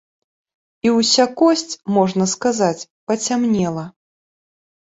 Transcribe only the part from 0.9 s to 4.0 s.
ўся косць, можна сказаць, пацямнела.